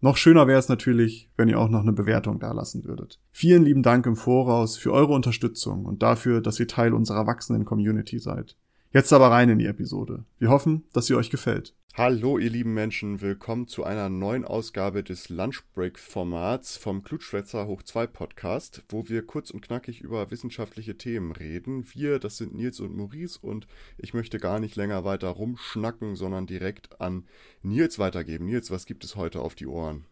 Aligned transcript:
Noch 0.00 0.16
schöner 0.16 0.46
wäre 0.46 0.58
es 0.58 0.68
natürlich, 0.68 1.30
wenn 1.36 1.48
ihr 1.48 1.58
auch 1.58 1.70
noch 1.70 1.80
eine 1.80 1.92
Bewertung 1.92 2.38
dalassen 2.38 2.84
würdet. 2.84 3.18
Vielen 3.30 3.64
lieben 3.64 3.82
Dank 3.82 4.06
im 4.06 4.16
Voraus 4.16 4.76
für 4.76 4.92
eure 4.92 5.14
Unterstützung 5.14 5.86
und 5.86 6.02
dafür, 6.02 6.40
dass 6.40 6.60
ihr 6.60 6.68
Teil 6.68 6.92
unserer 6.92 7.26
wachsenden 7.26 7.64
Community 7.64 8.18
seid. 8.18 8.56
Jetzt 8.96 9.12
aber 9.12 9.30
rein 9.30 9.50
in 9.50 9.58
die 9.58 9.66
Episode. 9.66 10.24
Wir 10.38 10.48
hoffen, 10.48 10.84
dass 10.94 11.04
sie 11.04 11.14
euch 11.16 11.28
gefällt. 11.28 11.74
Hallo 11.92 12.38
ihr 12.38 12.48
lieben 12.48 12.72
Menschen, 12.72 13.20
willkommen 13.20 13.68
zu 13.68 13.84
einer 13.84 14.08
neuen 14.08 14.46
Ausgabe 14.46 15.04
des 15.04 15.28
Lunchbreak-Formats 15.28 16.78
vom 16.78 17.02
Klutschwätzer 17.02 17.66
Hoch 17.66 17.82
2 17.82 18.06
Podcast, 18.06 18.84
wo 18.88 19.06
wir 19.06 19.26
kurz 19.26 19.50
und 19.50 19.60
knackig 19.60 20.00
über 20.00 20.30
wissenschaftliche 20.30 20.96
Themen 20.96 21.32
reden. 21.32 21.84
Wir, 21.92 22.18
das 22.18 22.38
sind 22.38 22.54
Nils 22.54 22.80
und 22.80 22.96
Maurice 22.96 23.38
und 23.42 23.66
ich 23.98 24.14
möchte 24.14 24.38
gar 24.38 24.60
nicht 24.60 24.76
länger 24.76 25.04
weiter 25.04 25.28
rumschnacken, 25.28 26.16
sondern 26.16 26.46
direkt 26.46 26.98
an 26.98 27.26
Nils 27.62 27.98
weitergeben. 27.98 28.46
Nils, 28.46 28.70
was 28.70 28.86
gibt 28.86 29.04
es 29.04 29.14
heute 29.14 29.42
auf 29.42 29.54
die 29.54 29.66
Ohren? 29.66 30.06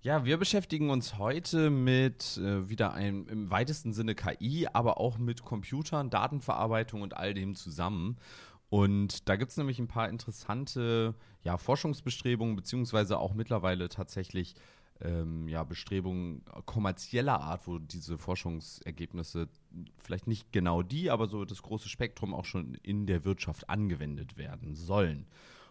Ja, 0.00 0.24
wir 0.24 0.36
beschäftigen 0.36 0.90
uns 0.90 1.18
heute 1.18 1.70
mit 1.70 2.36
äh, 2.36 2.68
wieder 2.68 2.94
einem 2.94 3.26
im 3.28 3.50
weitesten 3.50 3.92
Sinne 3.92 4.14
KI, 4.14 4.68
aber 4.72 5.00
auch 5.00 5.18
mit 5.18 5.44
Computern, 5.44 6.08
Datenverarbeitung 6.08 7.02
und 7.02 7.16
all 7.16 7.34
dem 7.34 7.56
zusammen. 7.56 8.16
Und 8.70 9.28
da 9.28 9.34
gibt 9.34 9.50
es 9.50 9.56
nämlich 9.56 9.80
ein 9.80 9.88
paar 9.88 10.08
interessante 10.08 11.16
ja, 11.42 11.56
Forschungsbestrebungen, 11.56 12.54
beziehungsweise 12.54 13.18
auch 13.18 13.34
mittlerweile 13.34 13.88
tatsächlich 13.88 14.54
ähm, 15.00 15.48
ja, 15.48 15.64
Bestrebungen 15.64 16.44
kommerzieller 16.64 17.40
Art, 17.40 17.66
wo 17.66 17.80
diese 17.80 18.18
Forschungsergebnisse 18.18 19.48
vielleicht 19.98 20.28
nicht 20.28 20.52
genau 20.52 20.82
die, 20.82 21.10
aber 21.10 21.26
so 21.26 21.44
das 21.44 21.62
große 21.62 21.88
Spektrum 21.88 22.34
auch 22.34 22.44
schon 22.44 22.74
in 22.84 23.06
der 23.06 23.24
Wirtschaft 23.24 23.68
angewendet 23.68 24.36
werden 24.36 24.76
sollen. 24.76 25.26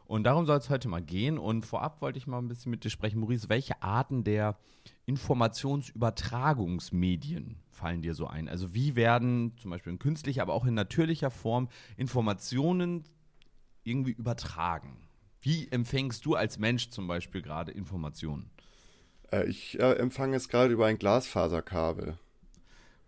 Und 0.08 0.23
darum 0.23 0.45
soll 0.45 0.58
es 0.58 0.69
heute 0.69 0.88
mal 0.88 1.02
gehen. 1.02 1.38
Und 1.38 1.66
vorab 1.66 2.02
wollte 2.02 2.17
ich 2.17 2.27
mal 2.27 2.38
ein 2.39 2.47
bisschen 2.47 2.72
mit 2.72 2.86
dir 2.86 2.89
sprechen, 2.89 3.19
Maurice. 3.19 3.50
Welche 3.50 3.83
Arten 3.83 4.23
der 4.23 4.58
Informationsübertragungsmedien 5.05 7.58
fallen 7.69 8.02
dir 8.02 8.16
so 8.16 8.28
ein? 8.28 8.47
Also 8.47 8.73
wie 8.73 8.95
werden 8.95 9.52
zum 9.58 9.72
Beispiel 9.72 9.91
in 9.91 10.00
künstlicher, 10.00 10.44
aber 10.44 10.53
auch 10.53 10.63
in 10.66 10.73
natürlicher 10.73 11.30
Form 11.30 11.67
Informationen 11.97 13.03
irgendwie 13.83 14.11
übertragen? 14.11 15.09
Wie 15.41 15.67
empfängst 15.69 16.25
du 16.25 16.35
als 16.35 16.58
Mensch 16.58 16.89
zum 16.89 17.08
Beispiel 17.08 17.41
gerade 17.41 17.73
Informationen? 17.73 18.50
Äh, 19.31 19.47
ich 19.47 19.78
äh, 19.80 19.94
empfange 19.94 20.35
es 20.38 20.50
gerade 20.50 20.73
über 20.73 20.88
ein 20.88 20.97
Glasfaserkabel. 20.97 22.17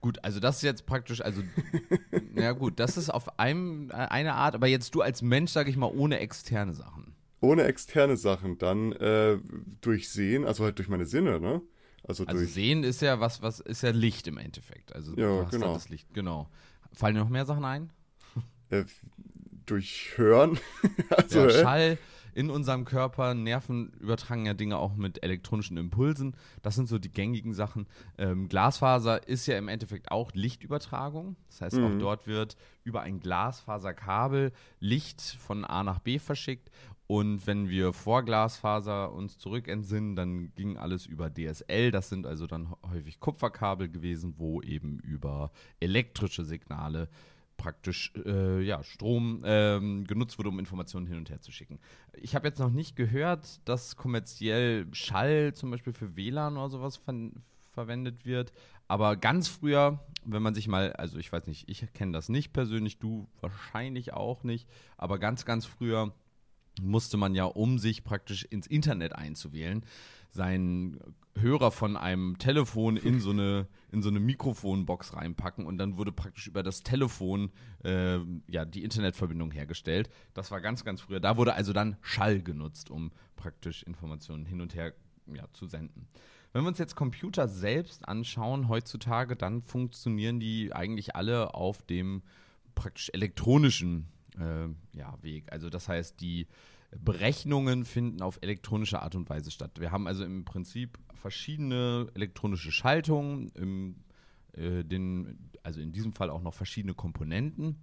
Gut, 0.01 0.23
also 0.23 0.39
das 0.39 0.57
ist 0.57 0.61
jetzt 0.61 0.85
praktisch, 0.85 1.21
also 1.21 1.43
ja 2.35 2.53
gut, 2.53 2.79
das 2.79 2.95
ist 2.95 3.09
auf 3.09 3.37
einem, 3.37 3.89
äh, 3.91 3.95
eine 3.95 4.33
Art, 4.33 4.55
aber 4.55 4.67
jetzt 4.67 4.95
du 4.95 5.01
als 5.01 5.21
Mensch, 5.21 5.51
sag 5.51 5.67
ich 5.67 5.75
mal, 5.75 5.91
ohne 5.93 6.19
externe 6.19 6.73
Sachen. 6.73 7.15
Ohne 7.41 7.63
externe 7.63 8.15
Sachen, 8.17 8.57
dann 8.57 8.93
äh, 8.93 9.37
durch 9.81 10.09
Sehen, 10.09 10.45
also 10.45 10.63
halt 10.63 10.77
durch 10.77 10.87
meine 10.87 11.05
Sinne, 11.05 11.39
ne? 11.39 11.61
Also, 12.03 12.25
also 12.25 12.39
durch 12.39 12.53
Sehen 12.53 12.83
ist 12.83 13.01
ja 13.01 13.19
was, 13.19 13.41
was 13.41 13.59
ist 13.59 13.83
ja 13.83 13.91
Licht 13.91 14.27
im 14.27 14.37
Endeffekt. 14.37 14.95
Also 14.95 15.15
ja, 15.15 15.43
genau. 15.43 15.73
das 15.73 15.89
Licht, 15.89 16.13
genau. 16.13 16.49
Fallen 16.93 17.15
dir 17.15 17.21
noch 17.21 17.29
mehr 17.29 17.45
Sachen 17.45 17.65
ein? 17.65 17.91
Äh, 18.69 18.85
durch 19.65 20.13
Hören. 20.15 20.59
also, 21.09 21.47
ja, 21.47 21.49
Schall, 21.49 21.97
in 22.33 22.49
unserem 22.49 22.85
Körper. 22.85 23.33
Nerven 23.33 23.91
übertragen 23.99 24.45
ja 24.45 24.53
Dinge 24.53 24.77
auch 24.77 24.95
mit 24.95 25.23
elektronischen 25.23 25.77
Impulsen. 25.77 26.35
Das 26.61 26.75
sind 26.75 26.87
so 26.87 26.99
die 26.99 27.11
gängigen 27.11 27.53
Sachen. 27.53 27.87
Ähm, 28.17 28.49
Glasfaser 28.49 29.27
ist 29.27 29.45
ja 29.47 29.57
im 29.57 29.67
Endeffekt 29.67 30.11
auch 30.11 30.31
Lichtübertragung. 30.33 31.35
Das 31.47 31.61
heißt, 31.61 31.77
mhm. 31.77 31.85
auch 31.85 31.99
dort 31.99 32.27
wird 32.27 32.57
über 32.83 33.01
ein 33.01 33.19
Glasfaserkabel 33.19 34.51
Licht 34.79 35.21
von 35.21 35.65
A 35.65 35.83
nach 35.83 35.99
B 35.99 36.19
verschickt. 36.19 36.69
Und 37.11 37.47
wenn 37.47 37.69
wir 37.69 37.91
vor 37.91 38.23
Glasfaser 38.23 39.11
uns 39.11 39.39
zurückentsinnen, 39.39 40.15
dann 40.15 40.53
ging 40.53 40.77
alles 40.77 41.07
über 41.07 41.33
DSL. 41.33 41.89
Das 41.89 42.07
sind 42.07 42.27
also 42.27 42.45
dann 42.45 42.75
häufig 42.87 43.19
Kupferkabel 43.19 43.89
gewesen, 43.89 44.35
wo 44.37 44.61
eben 44.61 44.99
über 44.99 45.51
elektrische 45.79 46.45
Signale 46.45 47.09
praktisch 47.59 48.11
äh, 48.25 48.61
ja, 48.61 48.83
Strom 48.83 49.43
ähm, 49.45 50.07
genutzt 50.07 50.39
wurde, 50.39 50.49
um 50.49 50.57
Informationen 50.57 51.05
hin 51.05 51.17
und 51.17 51.29
her 51.29 51.41
zu 51.41 51.51
schicken. 51.51 51.77
Ich 52.13 52.33
habe 52.33 52.47
jetzt 52.47 52.59
noch 52.59 52.71
nicht 52.71 52.95
gehört, 52.95 53.61
dass 53.67 53.95
kommerziell 53.95 54.87
Schall 54.93 55.53
zum 55.53 55.69
Beispiel 55.69 55.93
für 55.93 56.15
WLAN 56.15 56.57
oder 56.57 56.69
sowas 56.69 56.97
ver 56.97 57.13
verwendet 57.71 58.25
wird. 58.25 58.51
Aber 58.87 59.15
ganz 59.15 59.47
früher, 59.47 60.03
wenn 60.25 60.41
man 60.41 60.55
sich 60.55 60.67
mal, 60.67 60.91
also 60.93 61.17
ich 61.17 61.31
weiß 61.31 61.45
nicht, 61.45 61.69
ich 61.69 61.93
kenne 61.93 62.11
das 62.11 62.27
nicht 62.27 62.51
persönlich, 62.51 62.97
du 62.97 63.29
wahrscheinlich 63.39 64.11
auch 64.13 64.43
nicht, 64.43 64.67
aber 64.97 65.19
ganz, 65.19 65.45
ganz 65.45 65.65
früher 65.65 66.13
musste 66.81 67.17
man 67.17 67.35
ja, 67.35 67.45
um 67.45 67.77
sich 67.77 68.03
praktisch 68.03 68.43
ins 68.43 68.67
Internet 68.67 69.13
einzuwählen, 69.13 69.85
seinen 70.31 70.99
Hörer 71.41 71.71
von 71.71 71.97
einem 71.97 72.37
Telefon 72.37 72.97
in 72.97 73.19
so 73.19 73.31
eine, 73.31 73.67
in 73.91 74.01
so 74.01 74.09
eine 74.09 74.19
Mikrofonbox 74.19 75.15
reinpacken 75.15 75.65
und 75.65 75.77
dann 75.77 75.97
wurde 75.97 76.11
praktisch 76.11 76.47
über 76.47 76.63
das 76.63 76.83
Telefon 76.83 77.51
äh, 77.83 78.19
ja, 78.47 78.65
die 78.65 78.83
Internetverbindung 78.83 79.51
hergestellt. 79.51 80.09
Das 80.33 80.51
war 80.51 80.61
ganz, 80.61 80.83
ganz 80.83 81.01
früher. 81.01 81.19
Da 81.19 81.37
wurde 81.37 81.53
also 81.53 81.73
dann 81.73 81.97
Schall 82.01 82.41
genutzt, 82.41 82.89
um 82.89 83.11
praktisch 83.35 83.83
Informationen 83.83 84.45
hin 84.45 84.61
und 84.61 84.75
her 84.75 84.93
ja, 85.27 85.45
zu 85.53 85.65
senden. 85.65 86.07
Wenn 86.51 86.63
wir 86.63 86.69
uns 86.69 86.79
jetzt 86.79 86.95
Computer 86.95 87.47
selbst 87.47 88.07
anschauen, 88.07 88.69
heutzutage, 88.69 89.35
dann 89.35 89.61
funktionieren 89.61 90.39
die 90.39 90.73
eigentlich 90.73 91.15
alle 91.15 91.53
auf 91.53 91.83
dem 91.83 92.23
praktisch 92.73 93.11
elektronischen 93.13 94.07
äh, 94.39 94.97
ja, 94.97 95.17
Weg. 95.21 95.51
Also 95.51 95.69
das 95.69 95.87
heißt, 95.87 96.19
die 96.21 96.47
Berechnungen 96.97 97.85
finden 97.85 98.21
auf 98.21 98.39
elektronische 98.41 99.01
Art 99.01 99.15
und 99.15 99.29
Weise 99.29 99.51
statt. 99.51 99.79
Wir 99.79 99.91
haben 99.91 100.07
also 100.07 100.23
im 100.23 100.45
Prinzip 100.45 100.97
verschiedene 101.13 102.07
elektronische 102.15 102.71
Schaltungen, 102.71 103.49
im, 103.49 103.95
äh, 104.53 104.83
den, 104.83 105.51
also 105.61 105.81
in 105.81 105.91
diesem 105.91 106.13
Fall 106.13 106.29
auch 106.29 106.41
noch 106.41 106.53
verschiedene 106.53 106.93
Komponenten. 106.93 107.77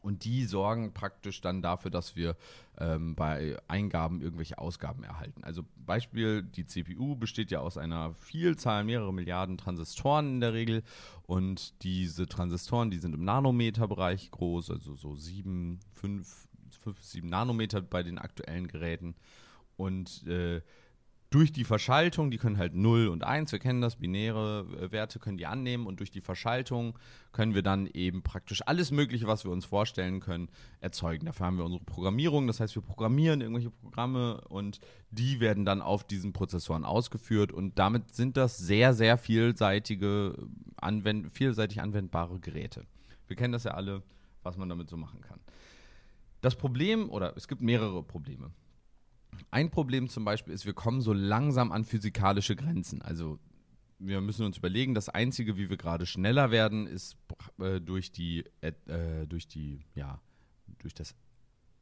Und 0.00 0.24
die 0.24 0.44
sorgen 0.46 0.92
praktisch 0.92 1.40
dann 1.40 1.62
dafür, 1.62 1.90
dass 1.90 2.16
wir 2.16 2.36
ähm, 2.76 3.14
bei 3.14 3.56
Eingaben 3.68 4.20
irgendwelche 4.20 4.58
Ausgaben 4.58 5.04
erhalten. 5.04 5.44
Also 5.44 5.62
Beispiel, 5.76 6.42
die 6.42 6.66
CPU 6.66 7.14
besteht 7.14 7.52
ja 7.52 7.60
aus 7.60 7.78
einer 7.78 8.12
Vielzahl, 8.14 8.82
mehrere 8.82 9.14
Milliarden 9.14 9.58
Transistoren 9.58 10.34
in 10.34 10.40
der 10.40 10.54
Regel. 10.54 10.82
Und 11.22 11.80
diese 11.84 12.26
Transistoren, 12.26 12.90
die 12.90 12.98
sind 12.98 13.14
im 13.14 13.24
Nanometerbereich 13.24 14.32
groß, 14.32 14.70
also 14.72 14.96
so 14.96 15.14
sieben, 15.14 15.78
fünf 15.92 16.48
5 16.76 16.96
bis 16.96 17.10
7 17.12 17.28
Nanometer 17.28 17.80
bei 17.82 18.02
den 18.02 18.18
aktuellen 18.18 18.68
Geräten. 18.68 19.14
Und 19.76 20.26
äh, 20.26 20.60
durch 21.32 21.50
die 21.50 21.64
Verschaltung, 21.64 22.30
die 22.30 22.36
können 22.36 22.58
halt 22.58 22.74
0 22.74 23.08
und 23.08 23.24
1, 23.24 23.52
wir 23.52 23.58
kennen 23.58 23.80
das, 23.80 23.96
binäre 23.96 24.66
äh, 24.80 24.92
Werte 24.92 25.18
können 25.18 25.38
die 25.38 25.46
annehmen 25.46 25.86
und 25.86 26.00
durch 26.00 26.10
die 26.10 26.20
Verschaltung 26.20 26.98
können 27.32 27.54
wir 27.54 27.62
dann 27.62 27.86
eben 27.86 28.22
praktisch 28.22 28.62
alles 28.66 28.90
Mögliche, 28.90 29.26
was 29.26 29.44
wir 29.44 29.50
uns 29.50 29.64
vorstellen 29.64 30.20
können, 30.20 30.48
erzeugen. 30.80 31.26
Dafür 31.26 31.46
haben 31.46 31.56
wir 31.56 31.64
unsere 31.64 31.82
Programmierung, 31.84 32.46
das 32.46 32.60
heißt, 32.60 32.74
wir 32.74 32.82
programmieren 32.82 33.40
irgendwelche 33.40 33.70
Programme 33.70 34.42
und 34.48 34.80
die 35.10 35.40
werden 35.40 35.64
dann 35.64 35.80
auf 35.80 36.04
diesen 36.04 36.32
Prozessoren 36.32 36.84
ausgeführt 36.84 37.52
und 37.52 37.78
damit 37.78 38.14
sind 38.14 38.36
das 38.36 38.58
sehr, 38.58 38.92
sehr 38.92 39.16
vielseitige, 39.16 40.36
anwend 40.76 41.32
vielseitig 41.32 41.80
anwendbare 41.80 42.40
Geräte. 42.40 42.84
Wir 43.26 43.36
kennen 43.36 43.52
das 43.52 43.64
ja 43.64 43.72
alle, 43.72 44.02
was 44.42 44.58
man 44.58 44.68
damit 44.68 44.90
so 44.90 44.96
machen 44.96 45.22
kann. 45.22 45.40
Das 46.42 46.56
Problem, 46.56 47.08
oder 47.08 47.34
es 47.36 47.48
gibt 47.48 47.62
mehrere 47.62 48.02
Probleme. 48.02 48.50
Ein 49.50 49.70
Problem 49.70 50.08
zum 50.08 50.24
Beispiel 50.24 50.52
ist, 50.52 50.66
wir 50.66 50.74
kommen 50.74 51.00
so 51.00 51.12
langsam 51.12 51.72
an 51.72 51.84
physikalische 51.84 52.56
Grenzen. 52.56 53.00
Also 53.00 53.38
wir 53.98 54.20
müssen 54.20 54.44
uns 54.44 54.58
überlegen, 54.58 54.92
das 54.92 55.08
Einzige, 55.08 55.56
wie 55.56 55.70
wir 55.70 55.76
gerade 55.76 56.04
schneller 56.04 56.50
werden, 56.50 56.86
ist 56.88 57.16
äh, 57.60 57.80
durch 57.80 58.10
die, 58.10 58.44
äh, 58.60 58.72
durch 59.26 59.46
die, 59.46 59.86
ja, 59.94 60.20
durch 60.80 60.94
das 60.94 61.14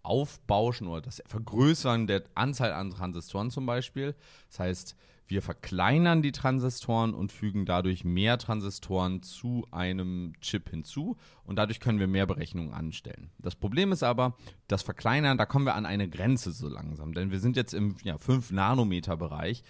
Aufbauschen 0.02 0.86
oder 0.86 1.02
das 1.02 1.22
Vergrößern 1.26 2.06
der 2.06 2.24
Anzahl 2.34 2.72
an 2.72 2.90
Transistoren 2.90 3.50
zum 3.50 3.66
Beispiel. 3.66 4.14
Das 4.48 4.60
heißt, 4.60 4.96
wir 5.30 5.42
verkleinern 5.42 6.22
die 6.22 6.32
Transistoren 6.32 7.14
und 7.14 7.30
fügen 7.30 7.64
dadurch 7.64 8.04
mehr 8.04 8.36
Transistoren 8.36 9.22
zu 9.22 9.64
einem 9.70 10.32
Chip 10.40 10.70
hinzu 10.70 11.16
und 11.44 11.54
dadurch 11.56 11.78
können 11.78 12.00
wir 12.00 12.08
mehr 12.08 12.26
Berechnungen 12.26 12.74
anstellen. 12.74 13.30
Das 13.38 13.54
Problem 13.54 13.92
ist 13.92 14.02
aber, 14.02 14.36
das 14.66 14.82
Verkleinern, 14.82 15.38
da 15.38 15.46
kommen 15.46 15.66
wir 15.66 15.76
an 15.76 15.86
eine 15.86 16.08
Grenze 16.08 16.50
so 16.50 16.68
langsam, 16.68 17.14
denn 17.14 17.30
wir 17.30 17.38
sind 17.38 17.56
jetzt 17.56 17.74
im 17.74 17.94
ja, 18.02 18.16
5-Nanometer-Bereich. 18.16 19.62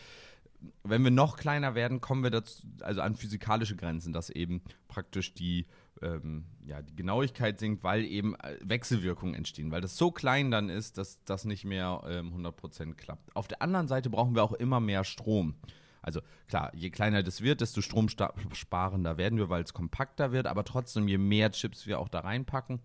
Wenn 0.82 1.04
wir 1.04 1.10
noch 1.10 1.36
kleiner 1.36 1.74
werden, 1.74 2.00
kommen 2.00 2.22
wir 2.22 2.30
dazu, 2.30 2.66
also 2.80 3.02
an 3.02 3.14
physikalische 3.14 3.76
Grenzen, 3.76 4.14
dass 4.14 4.30
eben 4.30 4.62
praktisch 4.88 5.34
die 5.34 5.66
ähm, 6.02 6.44
ja, 6.64 6.82
die 6.82 6.97
Genauigkeit 6.97 7.58
sinkt, 7.58 7.85
weil 7.85 8.05
eben 8.05 8.35
äh, 8.37 8.56
Wechselwirkungen 8.62 9.35
entstehen, 9.35 9.70
weil 9.70 9.81
das 9.81 9.97
so 9.97 10.11
klein 10.11 10.50
dann 10.50 10.69
ist, 10.69 10.99
dass 10.99 11.23
das 11.25 11.44
nicht 11.44 11.64
mehr 11.64 12.02
ähm, 12.06 12.32
100% 12.35 12.94
klappt. 12.94 13.35
Auf 13.37 13.49
der 13.49 13.62
anderen 13.62 13.88
Seite 13.88 14.11
brauchen 14.11 14.35
wir 14.35 14.43
auch 14.43 14.52
immer 14.52 14.81
mehr 14.81 15.05
Strom. 15.05 15.55
Also 16.02 16.20
klar, 16.49 16.73
je 16.75 16.91
kleiner 16.91 17.23
das 17.23 17.43
wird, 17.43 17.61
desto 17.61 17.82
stromsparender 17.82 19.19
werden 19.19 19.38
wir, 19.38 19.50
weil 19.50 19.62
es 19.62 19.75
kompakter 19.75 20.32
wird, 20.32 20.47
aber 20.47 20.64
trotzdem, 20.64 21.08
je 21.08 21.19
mehr 21.19 21.52
Chips 21.52 21.87
wir 21.87 21.99
auch 21.99 22.08
da 22.08 22.20
reinpacken, 22.20 22.81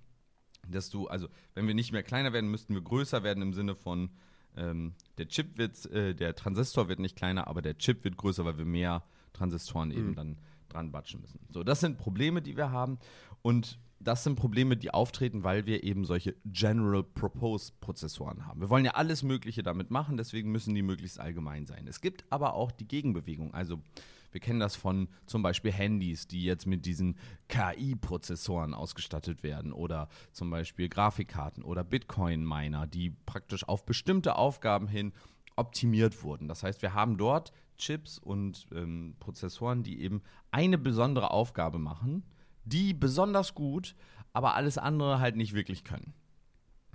desto, 0.67 1.05
also 1.05 1.29
wenn 1.53 1.67
wir 1.67 1.75
nicht 1.75 1.93
mehr 1.93 2.03
kleiner 2.03 2.33
werden, 2.33 2.51
müssten 2.51 2.73
wir 2.73 2.81
größer 2.81 3.23
werden 3.23 3.41
im 3.41 3.53
Sinne 3.53 3.75
von, 3.75 4.09
ähm, 4.57 4.95
der 5.17 5.27
Chip 5.27 5.57
wird, 5.57 5.85
äh, 5.91 6.13
der 6.13 6.35
Transistor 6.35 6.89
wird 6.89 6.99
nicht 6.99 7.15
kleiner, 7.15 7.47
aber 7.47 7.61
der 7.61 7.77
Chip 7.77 8.03
wird 8.03 8.17
größer, 8.17 8.45
weil 8.45 8.57
wir 8.57 8.65
mehr 8.65 9.03
Transistoren 9.33 9.91
eben 9.91 10.09
mhm. 10.09 10.15
dann 10.15 10.37
dran 10.69 10.91
batschen 10.91 11.21
müssen. 11.21 11.39
So, 11.49 11.63
das 11.63 11.79
sind 11.79 11.97
Probleme, 11.97 12.41
die 12.41 12.57
wir 12.57 12.71
haben. 12.71 12.99
Und 13.41 13.79
das 13.99 14.23
sind 14.23 14.35
Probleme, 14.35 14.77
die 14.77 14.93
auftreten, 14.93 15.43
weil 15.43 15.65
wir 15.65 15.83
eben 15.83 16.05
solche 16.05 16.35
General 16.45 17.03
Propose 17.03 17.73
Prozessoren 17.79 18.45
haben. 18.45 18.61
Wir 18.61 18.69
wollen 18.69 18.85
ja 18.85 18.91
alles 18.91 19.23
Mögliche 19.23 19.63
damit 19.63 19.89
machen, 19.89 20.17
deswegen 20.17 20.51
müssen 20.51 20.75
die 20.75 20.83
möglichst 20.83 21.19
allgemein 21.19 21.65
sein. 21.65 21.87
Es 21.87 22.01
gibt 22.01 22.25
aber 22.29 22.53
auch 22.53 22.71
die 22.71 22.87
Gegenbewegung. 22.87 23.53
Also 23.53 23.81
wir 24.31 24.41
kennen 24.41 24.59
das 24.59 24.75
von 24.75 25.07
zum 25.27 25.41
Beispiel 25.43 25.71
Handys, 25.71 26.27
die 26.27 26.43
jetzt 26.43 26.67
mit 26.67 26.85
diesen 26.85 27.17
KI-Prozessoren 27.47 28.73
ausgestattet 28.73 29.43
werden 29.43 29.71
oder 29.71 30.09
zum 30.33 30.49
Beispiel 30.49 30.89
Grafikkarten 30.89 31.63
oder 31.63 31.85
Bitcoin-Miner, 31.85 32.85
die 32.85 33.11
praktisch 33.25 33.65
auf 33.65 33.85
bestimmte 33.85 34.35
Aufgaben 34.35 34.89
hin 34.89 35.13
optimiert 35.55 36.21
wurden. 36.21 36.49
Das 36.49 36.63
heißt, 36.63 36.81
wir 36.81 36.93
haben 36.93 37.17
dort 37.17 37.53
Chips 37.77 38.17
und 38.17 38.67
ähm, 38.73 39.15
Prozessoren, 39.19 39.83
die 39.83 40.01
eben 40.01 40.21
eine 40.51 40.77
besondere 40.77 41.31
Aufgabe 41.31 41.79
machen, 41.79 42.23
die 42.63 42.93
besonders 42.93 43.53
gut, 43.53 43.95
aber 44.33 44.55
alles 44.55 44.77
andere 44.77 45.19
halt 45.19 45.35
nicht 45.35 45.53
wirklich 45.53 45.83
können. 45.83 46.13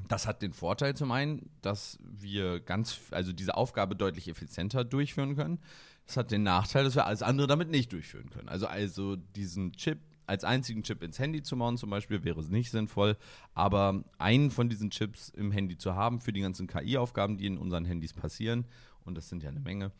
Das 0.08 0.26
hat 0.26 0.42
den 0.42 0.52
Vorteil 0.52 0.96
zum 0.96 1.12
einen, 1.12 1.50
dass 1.60 1.98
wir 2.02 2.60
ganz, 2.60 2.98
also 3.10 3.32
diese 3.32 3.56
Aufgabe 3.56 3.94
deutlich 3.94 4.28
effizienter 4.28 4.84
durchführen 4.84 5.36
können. 5.36 5.60
Das 6.06 6.16
hat 6.16 6.30
den 6.30 6.42
Nachteil, 6.42 6.84
dass 6.84 6.96
wir 6.96 7.06
alles 7.06 7.22
andere 7.22 7.46
damit 7.46 7.70
nicht 7.70 7.92
durchführen 7.92 8.30
können. 8.30 8.48
Also, 8.48 8.66
also 8.66 9.16
diesen 9.16 9.72
Chip 9.72 9.98
als 10.30 10.44
einzigen 10.44 10.84
Chip 10.84 11.02
ins 11.02 11.18
Handy 11.18 11.42
zu 11.42 11.56
bauen 11.56 11.76
zum 11.76 11.90
Beispiel 11.90 12.22
wäre 12.22 12.38
es 12.38 12.48
nicht 12.48 12.70
sinnvoll, 12.70 13.16
aber 13.52 14.04
einen 14.18 14.52
von 14.52 14.68
diesen 14.68 14.90
Chips 14.90 15.28
im 15.28 15.50
Handy 15.50 15.76
zu 15.76 15.96
haben 15.96 16.20
für 16.20 16.32
die 16.32 16.40
ganzen 16.40 16.68
KI-Aufgaben, 16.68 17.36
die 17.36 17.46
in 17.46 17.58
unseren 17.58 17.84
Handys 17.84 18.12
passieren, 18.12 18.64
und 19.04 19.16
das 19.16 19.28
sind 19.28 19.42
ja 19.42 19.48
eine 19.48 19.60
Menge, 19.60 19.90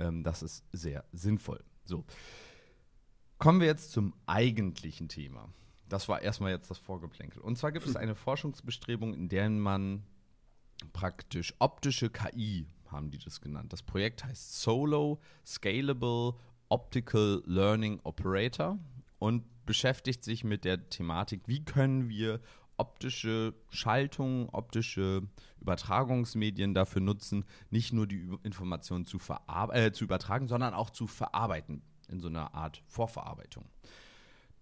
ähm, 0.00 0.24
das 0.24 0.42
ist 0.42 0.64
sehr 0.72 1.04
sinnvoll. 1.12 1.62
So. 1.84 2.04
Kommen 3.38 3.60
wir 3.60 3.66
jetzt 3.66 3.92
zum 3.92 4.14
eigentlichen 4.26 5.08
Thema. 5.08 5.48
Das 5.88 6.08
war 6.08 6.22
erstmal 6.22 6.52
jetzt 6.52 6.70
das 6.70 6.78
Vorgeplänkel. 6.78 7.42
Und 7.42 7.56
zwar 7.56 7.72
gibt 7.72 7.86
es 7.86 7.96
eine 7.96 8.14
Forschungsbestrebung, 8.14 9.14
in 9.14 9.28
der 9.28 9.48
man 9.50 10.04
praktisch 10.92 11.54
optische 11.58 12.10
KI, 12.10 12.66
haben 12.86 13.10
die 13.10 13.18
das 13.18 13.40
genannt. 13.40 13.72
Das 13.72 13.82
Projekt 13.82 14.24
heißt 14.24 14.60
Solo 14.60 15.20
Scalable 15.44 16.34
Optical 16.68 17.42
Learning 17.46 18.00
Operator 18.04 18.78
und 19.18 19.44
beschäftigt 19.66 20.24
sich 20.24 20.44
mit 20.44 20.64
der 20.64 20.88
Thematik, 20.88 21.42
wie 21.46 21.64
können 21.64 22.08
wir 22.08 22.40
optische 22.80 23.54
Schaltungen, 23.68 24.48
optische 24.48 25.22
Übertragungsmedien 25.60 26.72
dafür 26.72 27.02
nutzen, 27.02 27.44
nicht 27.68 27.92
nur 27.92 28.06
die 28.06 28.26
Informationen 28.42 29.04
zu, 29.04 29.18
äh, 29.72 29.92
zu 29.92 30.04
übertragen, 30.04 30.48
sondern 30.48 30.72
auch 30.72 30.88
zu 30.88 31.06
verarbeiten 31.06 31.82
in 32.08 32.20
so 32.20 32.28
einer 32.28 32.54
Art 32.54 32.82
Vorverarbeitung. 32.86 33.66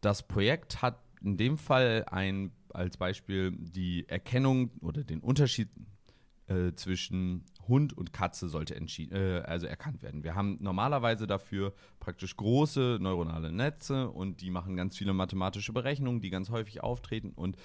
Das 0.01 0.27
Projekt 0.27 0.83
hat 0.83 0.99
in 1.23 1.37
dem 1.37 1.59
Fall 1.59 2.05
ein, 2.11 2.51
als 2.71 2.97
Beispiel 2.97 3.53
die 3.53 4.09
Erkennung 4.09 4.73
oder 4.81 5.05
den 5.05 5.21
Unterschied 5.21 5.69
äh, 6.49 6.73
zwischen 6.75 7.45
Hund 7.69 7.97
und 7.97 8.13
Katze 8.13 8.49
sollte 8.49 8.75
äh, 8.75 9.43
also 9.45 9.67
erkannt 9.67 10.03
werden. 10.03 10.25
Wir 10.25 10.35
haben 10.35 10.57
normalerweise 10.61 11.27
dafür 11.27 11.75
praktisch 12.01 12.37
große 12.37 12.99
neuronale 13.01 13.53
Netze 13.53 14.09
und 14.09 14.41
die 14.41 14.51
machen 14.51 14.75
ganz 14.75 14.97
viele 14.97 15.13
mathematische 15.13 15.73
Berechnungen, 15.73 16.21
die 16.21 16.31
ganz 16.31 16.51
häufig 16.51 16.83
auftreten 16.83 17.33
und 17.33 17.57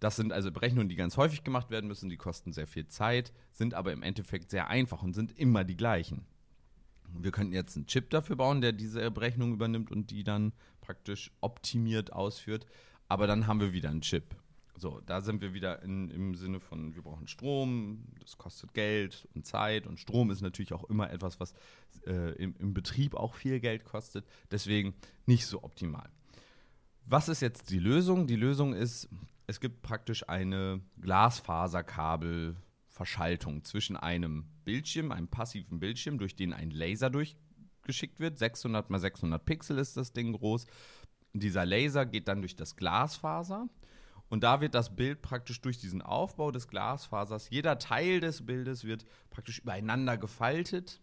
das 0.00 0.16
sind 0.16 0.32
also 0.32 0.50
Berechnungen, 0.50 0.88
die 0.88 0.96
ganz 0.96 1.16
häufig 1.16 1.44
gemacht 1.44 1.70
werden 1.70 1.86
müssen, 1.86 2.08
die 2.08 2.16
kosten 2.16 2.52
sehr 2.52 2.66
viel 2.66 2.86
Zeit, 2.86 3.32
sind 3.52 3.74
aber 3.74 3.92
im 3.92 4.02
Endeffekt 4.02 4.50
sehr 4.50 4.68
einfach 4.68 5.02
und 5.02 5.14
sind 5.14 5.38
immer 5.38 5.64
die 5.64 5.76
gleichen. 5.76 6.26
Wir 7.16 7.30
könnten 7.30 7.52
jetzt 7.52 7.76
einen 7.76 7.86
Chip 7.86 8.10
dafür 8.10 8.36
bauen, 8.36 8.60
der 8.60 8.72
diese 8.72 9.10
Berechnung 9.10 9.52
übernimmt 9.52 9.90
und 9.90 10.10
die 10.10 10.24
dann 10.24 10.52
praktisch 10.80 11.30
optimiert 11.40 12.12
ausführt. 12.12 12.66
Aber 13.08 13.26
dann 13.26 13.46
haben 13.46 13.60
wir 13.60 13.72
wieder 13.72 13.90
einen 13.90 14.00
Chip. 14.00 14.34
So, 14.76 15.00
da 15.06 15.20
sind 15.20 15.40
wir 15.40 15.54
wieder 15.54 15.82
in, 15.82 16.10
im 16.10 16.34
Sinne 16.34 16.58
von, 16.58 16.96
wir 16.96 17.02
brauchen 17.02 17.28
Strom, 17.28 18.04
das 18.20 18.36
kostet 18.36 18.74
Geld 18.74 19.28
und 19.34 19.46
Zeit 19.46 19.86
und 19.86 20.00
Strom 20.00 20.32
ist 20.32 20.40
natürlich 20.40 20.72
auch 20.72 20.84
immer 20.84 21.10
etwas, 21.10 21.38
was 21.38 21.54
äh, 22.06 22.32
im, 22.42 22.56
im 22.58 22.74
Betrieb 22.74 23.14
auch 23.14 23.34
viel 23.34 23.60
Geld 23.60 23.84
kostet. 23.84 24.26
Deswegen 24.50 24.94
nicht 25.26 25.46
so 25.46 25.62
optimal. 25.62 26.10
Was 27.06 27.28
ist 27.28 27.40
jetzt 27.40 27.70
die 27.70 27.78
Lösung? 27.78 28.26
Die 28.26 28.36
Lösung 28.36 28.74
ist, 28.74 29.08
es 29.46 29.60
gibt 29.60 29.82
praktisch 29.82 30.28
eine 30.28 30.80
Glasfaserkabelverschaltung 31.00 33.62
zwischen 33.64 33.96
einem 33.96 34.46
Bildschirm, 34.64 35.12
einem 35.12 35.28
passiven 35.28 35.78
Bildschirm, 35.80 36.18
durch 36.18 36.34
den 36.34 36.52
ein 36.52 36.70
Laser 36.70 37.10
durchgeschickt 37.10 38.20
wird. 38.20 38.38
600 38.38 38.90
mal 38.90 38.98
600 38.98 39.44
Pixel 39.44 39.78
ist 39.78 39.96
das 39.96 40.12
Ding 40.12 40.32
groß. 40.32 40.66
Dieser 41.34 41.66
Laser 41.66 42.06
geht 42.06 42.28
dann 42.28 42.40
durch 42.40 42.56
das 42.56 42.76
Glasfaser. 42.76 43.68
Und 44.28 44.42
da 44.42 44.60
wird 44.60 44.74
das 44.74 44.96
Bild 44.96 45.22
praktisch 45.22 45.60
durch 45.60 45.78
diesen 45.78 46.02
Aufbau 46.02 46.50
des 46.50 46.68
Glasfasers, 46.68 47.50
jeder 47.50 47.78
Teil 47.78 48.20
des 48.20 48.46
Bildes 48.46 48.84
wird 48.84 49.04
praktisch 49.30 49.58
übereinander 49.58 50.16
gefaltet 50.16 51.00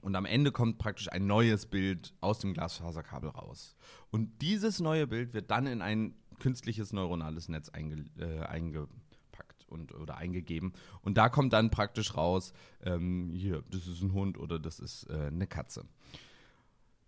und 0.00 0.16
am 0.16 0.24
Ende 0.24 0.50
kommt 0.50 0.78
praktisch 0.78 1.10
ein 1.10 1.26
neues 1.26 1.66
Bild 1.66 2.14
aus 2.20 2.40
dem 2.40 2.54
Glasfaserkabel 2.54 3.30
raus. 3.30 3.76
Und 4.10 4.42
dieses 4.42 4.80
neue 4.80 5.06
Bild 5.06 5.34
wird 5.34 5.50
dann 5.50 5.66
in 5.66 5.82
ein 5.82 6.14
künstliches 6.38 6.92
neuronales 6.92 7.48
Netz 7.48 7.68
einge, 7.68 8.04
äh, 8.18 8.40
eingepackt 8.40 9.66
und, 9.68 9.94
oder 9.94 10.16
eingegeben. 10.16 10.72
Und 11.02 11.16
da 11.18 11.28
kommt 11.28 11.52
dann 11.52 11.70
praktisch 11.70 12.16
raus, 12.16 12.52
ähm, 12.82 13.32
hier, 13.34 13.62
das 13.70 13.86
ist 13.86 14.02
ein 14.02 14.12
Hund 14.12 14.38
oder 14.38 14.58
das 14.58 14.80
ist 14.80 15.08
äh, 15.10 15.26
eine 15.26 15.46
Katze. 15.46 15.84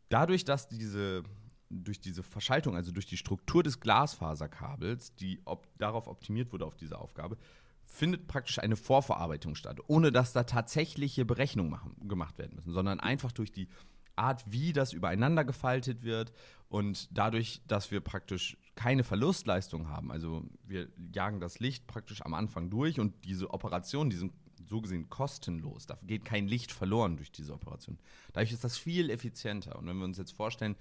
Dadurch, 0.09 0.44
dass 0.44 0.69
diese 0.69 1.23
durch 1.71 2.00
diese 2.00 2.23
Verschaltung, 2.23 2.76
also 2.76 2.93
durch 2.93 3.06
die 3.06 3.17
Struktur 3.17 3.62
des 3.62 3.81
Glasfaserkabels, 3.81 5.15
die 5.17 5.41
op 5.44 5.66
darauf 5.78 6.07
optimiert 6.07 6.52
wurde 6.52 6.66
auf 6.66 6.76
diese 6.76 6.99
Aufgabe, 6.99 7.37
findet 7.85 8.26
praktisch 8.26 8.59
eine 8.59 8.76
Vorverarbeitung 8.76 9.54
statt, 9.54 9.81
ohne 9.87 10.11
dass 10.11 10.33
da 10.33 10.45
tatsächliche 10.45 11.25
Berechnungen 11.25 11.71
machen, 11.71 11.97
gemacht 12.09 12.38
werden 12.38 12.57
müssen, 12.57 12.73
sondern 12.73 13.00
einfach 13.00 13.33
durch 13.33 13.52
die 13.52 13.69
Art, 14.16 14.45
wie 14.47 14.73
das 14.73 14.93
übereinander 14.93 15.45
gefaltet 15.45 16.02
wird 16.02 16.33
und 16.69 17.09
dadurch, 17.16 17.62
dass 17.66 17.90
wir 17.90 18.00
praktisch 18.00 18.57
keine 18.75 19.04
Verlustleistung 19.04 19.88
haben. 19.88 20.11
Also 20.11 20.45
wir 20.66 20.88
jagen 21.14 21.40
das 21.40 21.61
Licht 21.61 21.87
praktisch 21.87 22.23
am 22.23 22.35
Anfang 22.35 22.71
durch 22.71 23.00
und 23.00 23.25
diese 23.25 23.50
Operationen, 23.50 24.11
die 24.11 24.16
sind 24.16 24.33
so 24.66 24.81
gesehen 24.81 25.09
kostenlos. 25.09 25.87
Da 25.87 25.99
geht 26.02 26.25
kein 26.25 26.47
Licht 26.47 26.73
verloren 26.73 27.16
durch 27.16 27.31
diese 27.31 27.52
Operation. 27.52 27.99
Dadurch 28.33 28.52
ist 28.52 28.64
das 28.64 28.78
viel 28.78 29.11
effizienter. 29.11 29.78
Und 29.78 29.87
wenn 29.87 29.99
wir 29.99 30.04
uns 30.04 30.19
jetzt 30.19 30.33
vorstellen, 30.33 30.76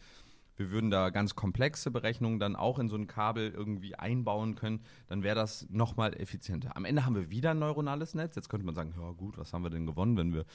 wir 0.55 0.69
würden 0.69 0.91
da 0.91 1.09
ganz 1.09 1.35
komplexe 1.35 1.89
Berechnungen 1.89 2.39
dann 2.39 2.55
auch 2.55 2.77
in 2.77 2.87
so 2.87 2.95
ein 2.95 3.07
Kabel 3.07 3.51
irgendwie 3.51 3.95
einbauen 3.95 4.55
können, 4.55 4.81
dann 5.07 5.23
wäre 5.23 5.35
das 5.35 5.67
nochmal 5.69 6.13
effizienter. 6.13 6.77
Am 6.77 6.85
Ende 6.85 7.05
haben 7.05 7.15
wir 7.15 7.31
wieder 7.31 7.51
ein 7.51 7.59
neuronales 7.59 8.13
Netz. 8.13 8.35
Jetzt 8.35 8.49
könnte 8.49 8.65
man 8.65 8.75
sagen, 8.75 8.93
ja 8.97 9.11
gut, 9.11 9.37
was 9.37 9.53
haben 9.53 9.63
wir 9.63 9.71
denn 9.71 9.85
gewonnen, 9.85 10.15
wenn 10.15 10.33
wir 10.33 10.45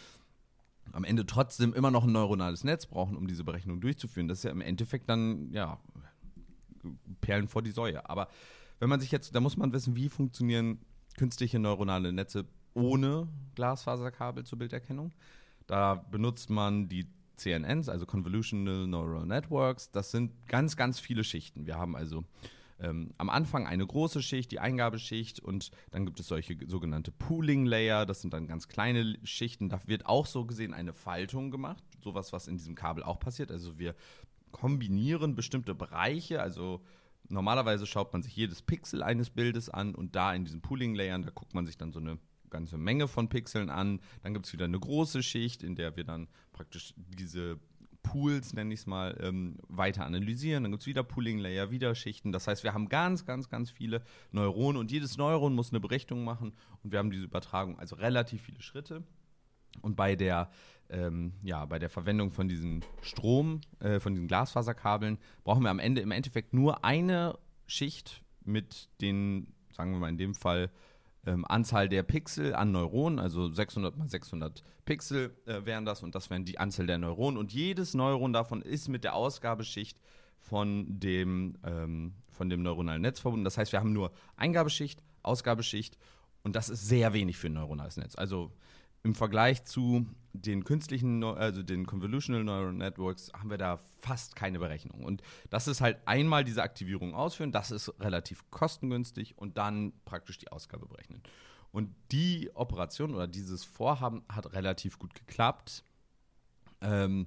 am 0.93 1.05
Ende 1.05 1.27
trotzdem 1.27 1.75
immer 1.75 1.91
noch 1.91 2.05
ein 2.05 2.13
neuronales 2.13 2.65
Netz 2.65 2.87
brauchen, 2.87 3.17
um 3.17 3.27
diese 3.27 3.45
Berechnung 3.45 3.81
durchzuführen. 3.81 4.29
Das 4.29 4.39
ist 4.39 4.45
ja 4.45 4.51
im 4.51 4.61
Endeffekt 4.61 5.09
dann, 5.09 5.53
ja, 5.53 5.79
Perlen 7.21 7.49
vor 7.49 7.63
die 7.63 7.71
Säue. 7.71 8.09
Aber 8.09 8.29
wenn 8.79 8.89
man 8.89 9.01
sich 9.01 9.11
jetzt, 9.11 9.35
da 9.35 9.41
muss 9.41 9.57
man 9.57 9.73
wissen, 9.73 9.97
wie 9.97 10.09
funktionieren 10.09 10.81
künstliche 11.17 11.59
neuronale 11.59 12.13
Netze 12.13 12.47
ohne 12.75 13.29
Glasfaserkabel 13.55 14.45
zur 14.45 14.59
Bilderkennung. 14.59 15.13
Da 15.67 15.95
benutzt 15.95 16.49
man 16.49 16.89
die 16.89 17.07
CNNs, 17.37 17.89
also 17.89 18.07
Convolutional 18.07 18.87
Neural 18.87 19.27
Networks. 19.27 19.91
Das 19.91 20.11
sind 20.11 20.33
ganz, 20.47 20.77
ganz 20.77 20.99
viele 21.01 21.25
Schichten. 21.25 21.67
Wir 21.67 21.77
haben 21.77 21.97
also 21.97 22.25
ähm, 22.81 23.13
am 23.19 23.31
Anfang 23.31 23.67
eine 23.67 23.87
große 23.87 24.23
Schicht, 24.23 24.53
die 24.53 24.61
Eingabeschicht 24.61 25.41
und 25.41 25.71
dann 25.91 26.07
gibt 26.07 26.21
es 26.21 26.29
solche 26.29 26.57
sogenannte 26.67 27.11
Pooling 27.11 27.67
Layer, 27.67 28.07
das 28.07 28.21
sind 28.21 28.33
dann 28.33 28.47
ganz 28.47 28.69
kleine 28.69 29.19
Schichten. 29.25 29.69
Da 29.69 29.81
wird 29.87 30.07
auch 30.07 30.27
so 30.27 30.45
gesehen 30.45 30.75
eine 30.75 30.93
Faltung 30.93 31.51
gemacht, 31.51 31.83
sowas, 32.01 32.33
was 32.33 32.47
in 32.47 32.57
diesem 32.57 32.75
Kabel 32.77 33.03
auch 33.03 33.19
passiert. 33.19 33.51
Also 33.51 33.79
wir 33.79 33.95
kombinieren 34.53 35.35
bestimmte 35.35 35.75
Bereiche, 35.75 36.43
also 36.43 36.81
normalerweise 37.29 37.87
schaut 37.87 38.13
man 38.13 38.23
sich 38.23 38.35
jedes 38.37 38.63
Pixel 38.63 39.03
eines 39.03 39.31
Bildes 39.31 39.69
an 39.69 39.95
und 39.95 40.17
da 40.17 40.35
in 40.35 40.45
diesen 40.45 40.61
Pooling 40.61 40.95
Layern, 40.95 41.23
da 41.23 41.31
guckt 41.31 41.55
man 41.55 41.67
sich 41.67 41.77
dann 41.77 41.93
so 41.93 42.01
eine 42.01 42.19
ganze 42.51 42.79
Menge 42.79 43.09
von 43.09 43.29
Pixeln 43.29 43.71
an. 43.71 44.01
Dann 44.23 44.35
gibt 44.35 44.47
es 44.47 44.53
wieder 44.53 44.65
eine 44.65 44.79
große 44.79 45.23
Schicht, 45.23 45.63
in 45.63 45.75
der 45.75 45.97
wir 45.97 46.05
dann 46.05 46.29
praktisch 46.53 46.95
diese 46.97 47.59
Pools, 48.03 48.55
nenne 48.55 48.73
ich 48.73 48.81
es 48.81 48.87
mal, 48.87 49.17
ähm, 49.21 49.59
weiter 49.69 50.07
analysieren. 50.07 50.63
Dann 50.63 50.73
gibt 50.73 50.83
es 50.83 50.87
wieder 50.87 51.03
Pooling-Layer, 51.03 51.71
wieder 51.71 51.95
Schichten. 51.95 52.33
Das 52.33 52.47
heißt, 52.47 52.65
wir 52.65 52.73
haben 52.73 52.89
ganz, 52.89 53.27
ganz, 53.27 53.49
ganz 53.49 53.71
viele 53.71 54.03
Neuronen 54.33 54.81
und 54.81 54.91
jedes 54.91 55.19
Neuron 55.19 55.55
muss 55.55 55.71
eine 55.71 55.81
Berechnung 55.81 56.25
machen 56.25 56.53
und 56.83 56.93
wir 56.93 56.99
haben 56.99 57.11
diese 57.11 57.25
Übertragung, 57.25 57.79
also 57.79 57.97
relativ 57.97 58.43
viele 58.43 58.63
Schritte. 58.63 59.03
Und 59.83 59.97
bei 59.97 60.17
der, 60.17 60.51
ähm, 60.91 61.35
ja, 61.43 61.65
bei 61.65 61.79
der 61.79 61.91
Verwendung 61.91 62.31
von 62.31 62.49
diesem 62.49 62.81
Strom, 63.03 63.61
äh, 63.81 64.01
von 64.01 64.15
diesen 64.15 64.29
Glasfaserkabeln, 64.29 65.19
brauchen 65.45 65.63
wir 65.63 65.71
am 65.71 65.79
Ende 65.79 66.01
im 66.01 66.11
Endeffekt 66.11 66.55
nur 66.55 66.85
eine 66.85 67.39
Schicht 67.67 68.23
mit 68.45 68.89
den, 69.01 69.53
sagen 69.73 69.93
wir 69.93 69.99
mal 69.99 70.09
in 70.09 70.19
dem 70.19 70.35
Fall, 70.35 70.71
ähm, 71.27 71.45
Anzahl 71.47 71.89
der 71.89 72.03
Pixel 72.03 72.55
an 72.55 72.73
Neuronen, 72.73 73.19
also 73.19 73.49
600 73.49 73.97
mal 73.97 74.09
600 74.09 74.63
Pixel 74.85 75.37
äh, 75.47 75.65
wären 75.65 75.85
das 75.85 76.03
und 76.03 76.15
das 76.15 76.31
wären 76.31 76.45
die 76.45 76.59
Anzahl 76.59 76.87
der 76.87 76.99
Neuronen 76.99 77.39
und 77.39 77.53
jedes 77.53 77.95
Neuron 77.95 78.33
davon 78.33 78.63
ist 78.63 78.89
mit 78.89 79.05
der 79.05 79.15
Ausgabeschicht 79.15 80.01
von 80.39 80.87
dem, 80.89 81.59
ähm, 81.65 82.15
von 82.31 82.49
dem 82.49 82.63
neuronalen 82.63 83.03
Netz 83.03 83.21
verbunden. 83.21 83.45
Das 83.45 83.59
heißt, 83.59 83.73
wir 83.73 83.81
haben 83.81 83.93
nur 83.93 84.13
Eingabeschicht, 84.37 85.03
Ausgabeschicht 85.23 85.99
und 86.43 86.57
das 86.57 86.69
ist 86.71 86.89
sehr 86.89 87.13
wenig 87.13 87.37
für 87.37 87.49
ein 87.49 87.55
neuronales 87.55 87.97
Netz. 87.97 88.15
Also 88.15 88.53
im 89.03 89.15
Vergleich 89.15 89.65
zu 89.65 90.07
den 90.33 90.65
künstlichen, 90.65 91.25
also 91.25 91.63
den 91.63 91.87
Convolutional 91.87 92.45
Neural 92.45 92.73
Networks, 92.73 93.33
haben 93.33 93.51
wir 93.51 93.59
da 93.59 93.79
fast 94.01 94.37
keine 94.37 94.59
Berechnung. 94.59 95.05
Und 95.05 95.23
das 95.51 95.69
ist 95.69 95.81
halt 95.81 95.99
einmal 96.07 96.45
diese 96.45 96.63
Aktivierung 96.63 97.15
ausführen, 97.15 97.53
das 97.53 97.71
ist 97.71 97.93
relativ 98.01 98.51
kostengünstig 98.51 99.37
und 99.37 99.59
dann 99.59 99.93
praktisch 100.05 100.39
die 100.39 100.51
Ausgabe 100.53 100.87
berechnen. 100.87 101.23
Und 101.71 101.95
die 102.13 102.51
Operation 102.55 103.15
oder 103.15 103.27
dieses 103.27 103.65
Vorhaben 103.65 104.23
hat 104.29 104.53
relativ 104.53 104.99
gut 104.99 105.15
geklappt. 105.15 105.85
Ähm, 106.81 107.27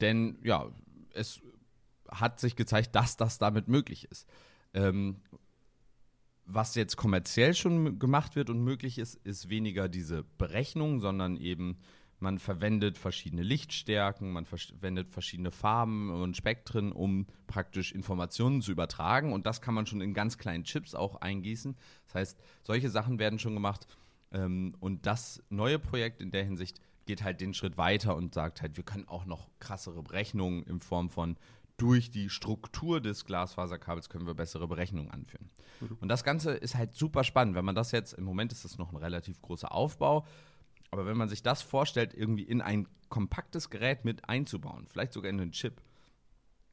denn 0.00 0.38
ja, 0.42 0.70
es 1.12 1.40
hat 2.10 2.40
sich 2.40 2.56
gezeigt, 2.56 2.94
dass 2.94 3.16
das 3.16 3.38
damit 3.38 3.68
möglich 3.68 4.08
ist. 4.10 4.28
Ähm, 4.72 5.20
was 6.46 6.74
jetzt 6.74 6.96
kommerziell 6.96 7.54
schon 7.54 7.98
gemacht 7.98 8.36
wird 8.36 8.50
und 8.50 8.62
möglich 8.62 8.98
ist, 8.98 9.14
ist 9.24 9.48
weniger 9.48 9.88
diese 9.88 10.24
Berechnung, 10.38 11.00
sondern 11.00 11.36
eben 11.36 11.78
man 12.20 12.38
verwendet 12.38 12.96
verschiedene 12.96 13.42
Lichtstärken, 13.42 14.32
man 14.32 14.46
verwendet 14.46 15.10
verschiedene 15.10 15.50
Farben 15.50 16.10
und 16.10 16.36
Spektren, 16.36 16.92
um 16.92 17.26
praktisch 17.46 17.92
Informationen 17.92 18.62
zu 18.62 18.72
übertragen. 18.72 19.32
Und 19.32 19.46
das 19.46 19.60
kann 19.60 19.74
man 19.74 19.86
schon 19.86 20.00
in 20.00 20.14
ganz 20.14 20.38
kleinen 20.38 20.64
Chips 20.64 20.94
auch 20.94 21.16
eingießen. 21.16 21.76
Das 22.06 22.14
heißt, 22.14 22.40
solche 22.62 22.88
Sachen 22.88 23.18
werden 23.18 23.38
schon 23.38 23.54
gemacht. 23.54 23.86
Ähm, 24.32 24.74
und 24.80 25.06
das 25.06 25.42
neue 25.50 25.78
Projekt 25.78 26.22
in 26.22 26.30
der 26.30 26.44
Hinsicht 26.44 26.80
geht 27.04 27.22
halt 27.22 27.40
den 27.40 27.52
Schritt 27.52 27.76
weiter 27.76 28.16
und 28.16 28.32
sagt 28.32 28.62
halt, 28.62 28.76
wir 28.76 28.84
können 28.84 29.06
auch 29.06 29.26
noch 29.26 29.50
krassere 29.60 30.02
Berechnungen 30.02 30.62
in 30.62 30.80
Form 30.80 31.10
von 31.10 31.36
durch 31.76 32.10
die 32.10 32.30
Struktur 32.30 33.00
des 33.00 33.24
Glasfaserkabels 33.24 34.08
können 34.08 34.26
wir 34.26 34.34
bessere 34.34 34.68
Berechnungen 34.68 35.10
anführen. 35.10 35.50
Mhm. 35.80 35.98
Und 36.00 36.08
das 36.08 36.22
Ganze 36.22 36.52
ist 36.52 36.76
halt 36.76 36.94
super 36.94 37.24
spannend. 37.24 37.56
Wenn 37.56 37.64
man 37.64 37.74
das 37.74 37.90
jetzt, 37.90 38.12
im 38.12 38.24
Moment 38.24 38.52
ist 38.52 38.64
das 38.64 38.78
noch 38.78 38.92
ein 38.92 38.96
relativ 38.96 39.42
großer 39.42 39.72
Aufbau, 39.72 40.24
aber 40.90 41.06
wenn 41.06 41.16
man 41.16 41.28
sich 41.28 41.42
das 41.42 41.62
vorstellt, 41.62 42.14
irgendwie 42.14 42.44
in 42.44 42.62
ein 42.62 42.86
kompaktes 43.08 43.70
Gerät 43.70 44.04
mit 44.04 44.28
einzubauen, 44.28 44.86
vielleicht 44.88 45.12
sogar 45.12 45.30
in 45.30 45.40
einen 45.40 45.52
Chip, 45.52 45.80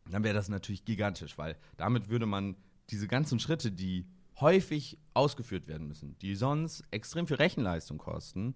dann 0.09 0.23
wäre 0.23 0.35
das 0.35 0.49
natürlich 0.49 0.85
gigantisch, 0.85 1.37
weil 1.37 1.57
damit 1.77 2.09
würde 2.09 2.25
man 2.25 2.55
diese 2.89 3.07
ganzen 3.07 3.39
Schritte, 3.39 3.71
die 3.71 4.05
häufig 4.39 4.99
ausgeführt 5.13 5.67
werden 5.67 5.87
müssen, 5.87 6.17
die 6.19 6.35
sonst 6.35 6.83
extrem 6.91 7.27
viel 7.27 7.37
Rechenleistung 7.37 7.97
kosten, 7.97 8.55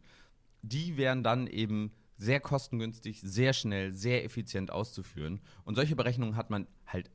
die 0.62 0.98
wären 0.98 1.24
dann 1.24 1.48
eben 1.48 1.92
sehr 2.18 2.40
kostengünstig, 2.40 3.22
sehr 3.22 3.54
schnell, 3.54 3.94
sehr 3.94 4.24
effizient 4.24 4.72
auszuführen. 4.72 5.42
Und 5.64 5.76
solche 5.76 5.96
Berechnungen 5.96 6.36
hat 6.36 6.50
man 6.50 6.68
halt 6.88 7.12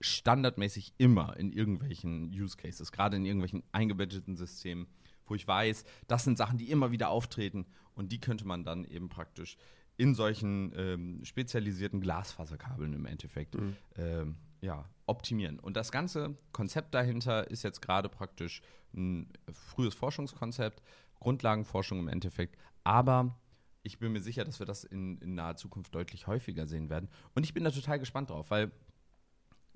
standardmäßig 0.00 0.94
immer 0.98 1.36
in 1.36 1.52
irgendwelchen 1.52 2.30
Use 2.32 2.56
Cases, 2.56 2.90
gerade 2.92 3.16
in 3.16 3.24
irgendwelchen 3.24 3.62
eingebetteten 3.72 4.36
Systemen, 4.36 4.86
wo 5.26 5.34
ich 5.34 5.46
weiß, 5.46 5.84
das 6.08 6.24
sind 6.24 6.36
Sachen, 6.36 6.58
die 6.58 6.70
immer 6.70 6.90
wieder 6.90 7.08
auftreten 7.10 7.66
und 7.94 8.10
die 8.10 8.20
könnte 8.20 8.46
man 8.46 8.64
dann 8.64 8.84
eben 8.84 9.08
praktisch 9.08 9.56
in 9.96 10.14
solchen 10.14 10.72
ähm, 10.76 11.24
spezialisierten 11.24 12.00
Glasfaserkabeln 12.00 12.92
im 12.92 13.06
Endeffekt 13.06 13.54
mhm. 13.54 13.76
ähm, 13.96 14.36
ja, 14.60 14.88
optimieren. 15.06 15.58
Und 15.58 15.76
das 15.76 15.92
ganze 15.92 16.36
Konzept 16.52 16.94
dahinter 16.94 17.50
ist 17.50 17.62
jetzt 17.62 17.82
gerade 17.82 18.08
praktisch 18.08 18.62
ein 18.94 19.28
frühes 19.52 19.94
Forschungskonzept, 19.94 20.82
Grundlagenforschung 21.20 21.98
im 22.00 22.08
Endeffekt, 22.08 22.56
aber 22.84 23.38
ich 23.82 23.98
bin 23.98 24.12
mir 24.12 24.20
sicher, 24.20 24.44
dass 24.44 24.58
wir 24.58 24.66
das 24.66 24.84
in, 24.84 25.18
in 25.18 25.34
naher 25.34 25.56
Zukunft 25.56 25.94
deutlich 25.94 26.26
häufiger 26.26 26.66
sehen 26.66 26.88
werden. 26.88 27.08
Und 27.34 27.44
ich 27.44 27.54
bin 27.54 27.64
da 27.64 27.70
total 27.70 27.98
gespannt 27.98 28.30
drauf, 28.30 28.50
weil 28.50 28.70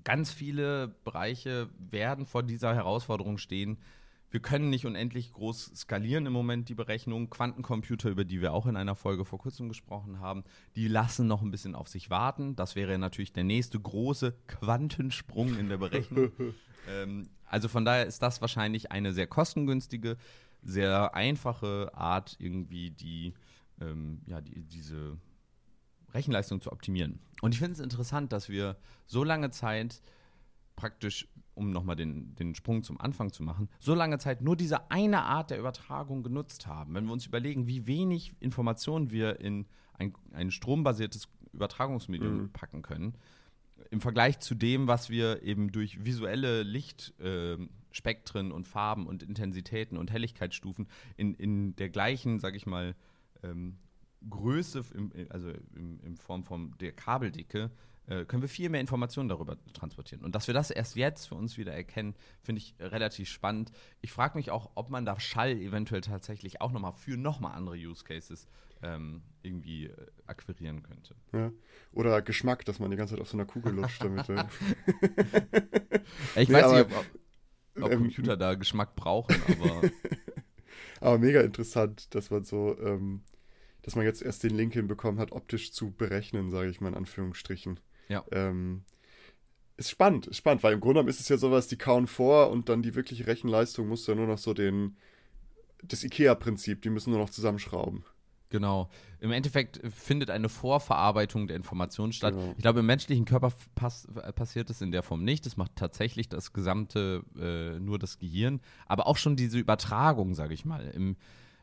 ganz 0.03 0.31
viele 0.31 0.87
Bereiche 1.03 1.69
werden 1.77 2.25
vor 2.25 2.43
dieser 2.43 2.73
Herausforderung 2.73 3.37
stehen. 3.37 3.77
Wir 4.29 4.41
können 4.41 4.69
nicht 4.69 4.85
unendlich 4.85 5.31
groß 5.31 5.71
skalieren 5.75 6.25
im 6.25 6.33
Moment 6.33 6.67
die 6.69 6.75
Berechnungen. 6.75 7.29
Quantencomputer, 7.29 8.09
über 8.09 8.25
die 8.25 8.41
wir 8.41 8.53
auch 8.53 8.65
in 8.65 8.75
einer 8.75 8.95
Folge 8.95 9.23
vor 9.23 9.39
kurzem 9.39 9.69
gesprochen 9.69 10.19
haben, 10.19 10.43
die 10.75 10.87
lassen 10.87 11.27
noch 11.27 11.41
ein 11.41 11.51
bisschen 11.51 11.75
auf 11.75 11.87
sich 11.87 12.09
warten. 12.09 12.55
Das 12.55 12.75
wäre 12.75 12.97
natürlich 12.97 13.31
der 13.31 13.45
nächste 13.45 13.79
große 13.79 14.35
Quantensprung 14.47 15.57
in 15.57 15.69
der 15.69 15.77
Berechnung. 15.77 16.31
ähm, 16.89 17.29
also 17.45 17.69
von 17.69 17.85
daher 17.85 18.05
ist 18.05 18.21
das 18.21 18.41
wahrscheinlich 18.41 18.91
eine 18.91 19.13
sehr 19.13 19.27
kostengünstige, 19.27 20.17
sehr 20.61 21.15
einfache 21.15 21.91
Art, 21.93 22.35
irgendwie 22.39 22.91
die 22.91 23.33
ähm, 23.81 24.21
ja, 24.25 24.41
die, 24.41 24.63
diese 24.63 25.17
Rechenleistung 26.13 26.61
zu 26.61 26.71
optimieren. 26.71 27.19
Und 27.41 27.53
ich 27.53 27.59
finde 27.59 27.73
es 27.73 27.79
interessant, 27.79 28.31
dass 28.31 28.49
wir 28.49 28.77
so 29.05 29.23
lange 29.23 29.49
Zeit 29.51 30.01
praktisch, 30.75 31.27
um 31.55 31.71
nochmal 31.71 31.95
den, 31.95 32.35
den 32.35 32.55
Sprung 32.55 32.83
zum 32.83 33.01
Anfang 33.01 33.33
zu 33.33 33.43
machen, 33.43 33.67
so 33.79 33.93
lange 33.93 34.19
Zeit 34.19 34.41
nur 34.41 34.55
diese 34.55 34.91
eine 34.91 35.23
Art 35.23 35.49
der 35.49 35.59
Übertragung 35.59 36.23
genutzt 36.23 36.67
haben. 36.67 36.93
Wenn 36.93 37.05
wir 37.05 37.13
uns 37.13 37.25
überlegen, 37.25 37.67
wie 37.67 37.87
wenig 37.87 38.33
Informationen 38.39 39.11
wir 39.11 39.39
in 39.41 39.65
ein, 39.93 40.13
ein 40.33 40.51
strombasiertes 40.51 41.27
Übertragungsmedium 41.51 42.43
mhm. 42.43 42.51
packen 42.51 42.83
können, 42.83 43.15
im 43.89 44.01
Vergleich 44.01 44.39
zu 44.39 44.55
dem, 44.55 44.87
was 44.87 45.09
wir 45.09 45.43
eben 45.43 45.71
durch 45.71 46.03
visuelle 46.03 46.63
Lichtspektren 46.63 48.51
äh, 48.51 48.53
und 48.53 48.67
Farben 48.67 49.07
und 49.07 49.23
Intensitäten 49.23 49.97
und 49.97 50.11
Helligkeitsstufen 50.11 50.87
in, 51.15 51.33
in 51.33 51.75
der 51.75 51.89
gleichen, 51.89 52.39
sag 52.39 52.55
ich 52.55 52.65
mal, 52.65 52.95
ähm, 53.43 53.77
Größe, 54.29 54.83
im, 54.93 55.11
also 55.29 55.49
in, 55.75 55.99
in, 55.99 56.17
Form 56.17 56.43
von 56.43 56.75
der 56.79 56.91
Kabeldicke, 56.91 57.71
äh, 58.07 58.25
können 58.25 58.41
wir 58.41 58.49
viel 58.49 58.69
mehr 58.69 58.81
Informationen 58.81 59.29
darüber 59.29 59.57
transportieren. 59.73 60.23
Und 60.23 60.33
dass 60.33 60.47
wir 60.47 60.53
das 60.53 60.71
erst 60.71 60.95
jetzt 60.95 61.27
für 61.27 61.35
uns 61.35 61.57
wieder 61.57 61.73
erkennen, 61.73 62.15
finde 62.41 62.59
ich 62.59 62.75
relativ 62.79 63.29
spannend. 63.29 63.71
Ich 64.01 64.11
frage 64.11 64.37
mich 64.37 64.49
auch, 64.49 64.71
ob 64.75 64.89
man 64.89 65.05
da 65.05 65.19
Schall 65.19 65.59
eventuell 65.59 66.01
tatsächlich 66.01 66.61
auch 66.61 66.71
nochmal 66.71 66.93
für 66.93 67.17
nochmal 67.17 67.55
andere 67.55 67.75
Use 67.75 68.03
Cases 68.03 68.47
ähm, 68.81 69.21
irgendwie 69.41 69.87
äh, 69.87 69.93
akquirieren 70.25 70.83
könnte. 70.83 71.15
Ja. 71.33 71.51
Oder 71.91 72.21
Geschmack, 72.21 72.65
dass 72.65 72.79
man 72.79 72.91
die 72.91 72.97
ganze 72.97 73.15
Zeit 73.15 73.21
auf 73.21 73.29
so 73.29 73.37
einer 73.37 73.45
Kugel 73.45 73.73
lutscht 73.73 74.03
damit. 74.03 74.29
ich 76.35 76.49
nee, 76.49 76.55
weiß 76.55 76.71
nicht, 76.71 76.81
ob, 76.81 77.83
ob 77.83 77.91
ähm, 77.91 77.99
Computer 77.99 78.37
da 78.37 78.55
Geschmack 78.55 78.95
brauchen, 78.95 79.35
aber 79.47 79.81
Aber 80.99 81.17
mega 81.17 81.41
interessant, 81.41 82.13
dass 82.15 82.29
man 82.29 82.43
so, 82.43 82.77
ähm, 82.79 83.21
dass 83.81 83.95
man 83.95 84.05
jetzt 84.05 84.21
erst 84.21 84.43
den 84.43 84.55
Link 84.55 84.73
hinbekommen 84.73 85.19
hat, 85.19 85.31
optisch 85.31 85.71
zu 85.71 85.91
berechnen, 85.91 86.51
sage 86.51 86.69
ich 86.69 86.81
mal 86.81 86.89
in 86.89 86.95
Anführungsstrichen. 86.95 87.79
Ja. 88.09 88.23
Ähm, 88.31 88.83
ist 89.77 89.91
spannend, 89.91 90.27
ist 90.27 90.37
spannend, 90.37 90.63
weil 90.63 90.73
im 90.73 90.79
Grunde 90.79 90.95
genommen 90.95 91.09
ist 91.09 91.19
es 91.19 91.29
ja 91.29 91.37
sowas, 91.37 91.67
die 91.67 91.77
kauen 91.77 92.07
vor 92.07 92.49
und 92.49 92.67
dann 92.67 92.81
die 92.81 92.95
wirkliche 92.95 93.27
Rechenleistung 93.27 93.87
muss 93.87 94.07
ja 94.07 94.15
nur 94.15 94.25
noch 94.25 94.39
so 94.39 94.53
den, 94.53 94.97
das 95.83 96.03
IKEA-Prinzip, 96.03 96.81
die 96.81 96.89
müssen 96.89 97.11
nur 97.11 97.19
noch 97.19 97.29
zusammenschrauben. 97.29 98.03
Genau. 98.49 98.89
Im 99.19 99.31
Endeffekt 99.31 99.81
findet 99.93 100.29
eine 100.29 100.47
Vorverarbeitung 100.47 101.47
der 101.47 101.57
Information 101.57 102.13
statt. 102.13 102.33
Genau. 102.33 102.53
Ich 102.55 102.61
glaube, 102.61 102.79
im 102.79 102.85
menschlichen 102.85 103.25
Körper 103.25 103.51
pass 103.75 104.07
passiert 104.35 104.69
es 104.69 104.81
in 104.81 104.91
der 104.91 105.03
Form 105.03 105.23
nicht. 105.23 105.45
Das 105.45 105.57
macht 105.57 105.75
tatsächlich 105.75 106.29
das 106.29 106.53
gesamte, 106.53 107.23
äh, 107.37 107.79
nur 107.79 107.99
das 107.99 108.19
Gehirn. 108.19 108.61
Aber 108.85 109.07
auch 109.07 109.17
schon 109.17 109.35
diese 109.35 109.57
Übertragung, 109.57 110.33
sage 110.33 110.53
ich 110.53 110.65
mal, 110.65 110.91